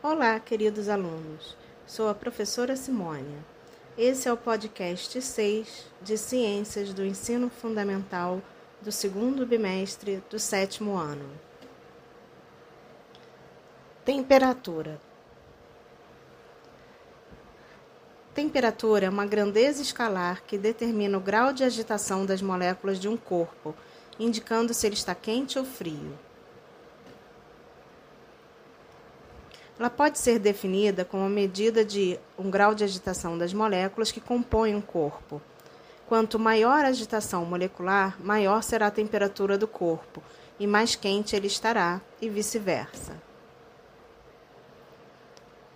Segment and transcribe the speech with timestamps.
[0.00, 1.56] Olá, queridos alunos.
[1.84, 3.44] Sou a professora Simônia.
[3.96, 8.40] Esse é o podcast 6 de Ciências do Ensino Fundamental
[8.80, 11.28] do segundo bimestre do sétimo ano.
[14.04, 15.00] Temperatura.
[18.32, 23.16] Temperatura é uma grandeza escalar que determina o grau de agitação das moléculas de um
[23.16, 23.74] corpo,
[24.16, 26.16] indicando se ele está quente ou frio.
[29.78, 34.20] Ela pode ser definida como a medida de um grau de agitação das moléculas que
[34.20, 35.40] compõem um corpo.
[36.08, 40.22] Quanto maior a agitação molecular, maior será a temperatura do corpo
[40.58, 43.16] e mais quente ele estará, e vice-versa.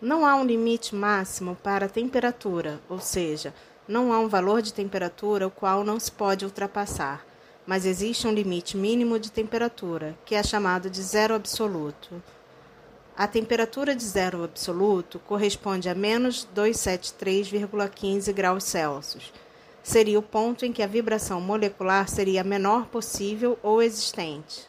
[0.00, 3.54] Não há um limite máximo para a temperatura, ou seja,
[3.86, 7.24] não há um valor de temperatura o qual não se pode ultrapassar,
[7.64, 12.20] mas existe um limite mínimo de temperatura, que é chamado de zero absoluto.
[13.14, 19.30] A temperatura de zero absoluto corresponde a menos 273,15 graus Celsius.
[19.82, 24.66] Seria o ponto em que a vibração molecular seria a menor possível ou existente.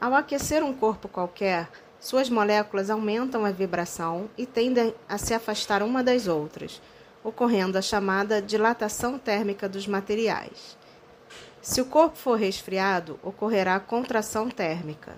[0.00, 5.80] Ao aquecer um corpo qualquer, suas moléculas aumentam a vibração e tendem a se afastar
[5.80, 6.82] uma das outras,
[7.22, 10.76] ocorrendo a chamada dilatação térmica dos materiais.
[11.60, 15.14] Se o corpo for resfriado, ocorrerá contração térmica.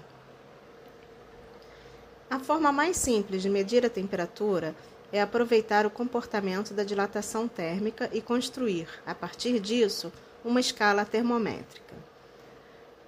[2.31, 4.75] A forma mais simples de medir a temperatura
[5.13, 10.13] é aproveitar o comportamento da dilatação térmica e construir, a partir disso,
[10.45, 11.95] uma escala termométrica.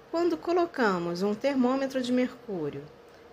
[0.09, 2.83] Quando colocamos um termômetro de mercúrio,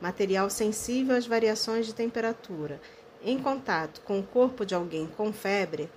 [0.01, 2.81] material sensível às variações de temperatura,
[3.23, 5.89] em contato com o corpo de alguém com febre,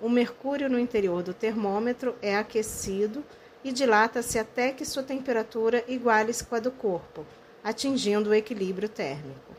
[0.00, 3.24] o mercúrio no interior do termômetro é aquecido
[3.64, 7.26] e dilata-se até que sua temperatura iguale-se com a do corpo,
[7.62, 9.54] atingindo o equilíbrio térmico.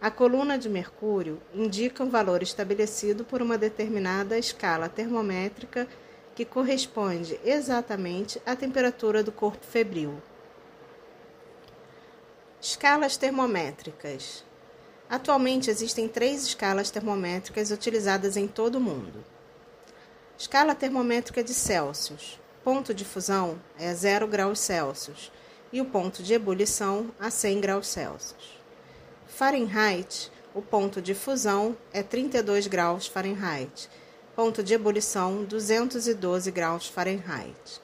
[0.00, 5.86] A coluna de mercúrio indica um valor estabelecido por uma determinada escala termométrica
[6.34, 10.22] que corresponde exatamente à temperatura do corpo febril.
[12.60, 14.44] Escalas termométricas.
[15.08, 19.24] Atualmente existem três escalas termométricas utilizadas em todo o mundo.
[20.38, 22.40] Escala termométrica de Celsius.
[22.64, 25.30] Ponto de fusão é 0 graus Celsius
[25.72, 28.60] e o ponto de ebulição a 100 graus Celsius.
[29.26, 33.88] Fahrenheit, o ponto de fusão é 32 graus Fahrenheit,
[34.34, 37.80] ponto de ebulição 212 graus Fahrenheit.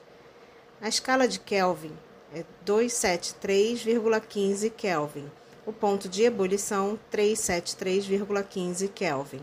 [0.81, 1.97] A escala de Kelvin
[2.33, 5.31] é 273,15 Kelvin,
[5.65, 9.41] o ponto de ebulição 373,15 Kelvin.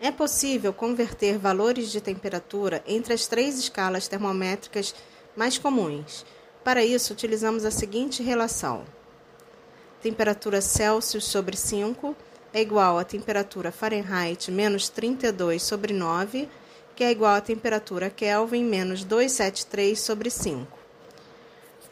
[0.00, 4.94] É possível converter valores de temperatura entre as três escalas termométricas
[5.38, 6.26] mais comuns.
[6.64, 8.84] Para isso, utilizamos a seguinte relação:
[10.02, 12.16] temperatura Celsius sobre 5
[12.52, 16.48] é igual a temperatura Fahrenheit menos 32 sobre 9,
[16.96, 20.76] que é igual a temperatura Kelvin menos 273 sobre 5.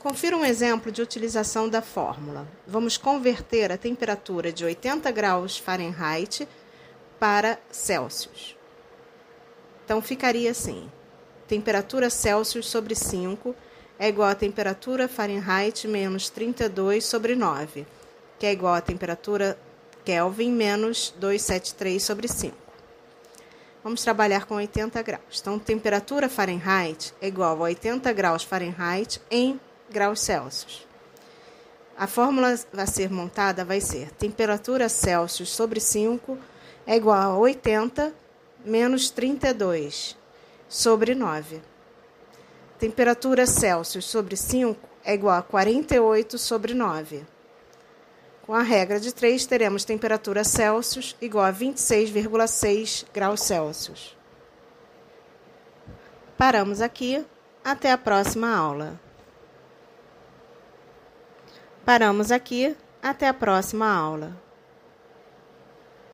[0.00, 2.46] Confira um exemplo de utilização da fórmula.
[2.66, 6.48] Vamos converter a temperatura de 80 graus Fahrenheit
[7.18, 8.56] para Celsius.
[9.84, 10.90] Então ficaria assim:
[11.46, 13.54] temperatura Celsius sobre 5
[13.98, 17.86] é igual a temperatura Fahrenheit menos 32 sobre 9,
[18.38, 19.58] que é igual a temperatura
[20.04, 22.54] Kelvin menos 273 sobre 5.
[23.82, 25.40] Vamos trabalhar com 80 graus.
[25.40, 30.84] Então, temperatura Fahrenheit é igual a 80 graus Fahrenheit em graus Celsius.
[31.96, 36.36] A fórmula a ser montada vai ser temperatura Celsius sobre 5
[36.86, 38.12] é igual a 80
[38.64, 40.16] menos 32
[40.68, 41.60] sobre 9.
[42.78, 47.24] Temperatura Celsius sobre 5 é igual a 48 sobre 9.
[48.46, 54.16] Com a regra de 3, teremos temperatura Celsius igual a 26,6 graus Celsius.
[56.36, 57.24] Paramos aqui.
[57.64, 59.00] Até a próxima aula.
[61.84, 62.76] Paramos aqui.
[63.02, 64.45] Até a próxima aula.